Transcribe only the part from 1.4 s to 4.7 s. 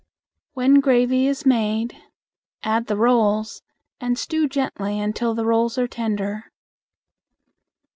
made, add the rolls and stew